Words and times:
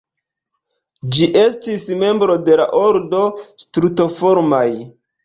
Ĝi 1.17 1.27
estis 1.41 1.83
membro 2.03 2.37
de 2.47 2.55
la 2.63 2.65
ordo 2.79 3.21
Strutoformaj. 3.65 4.65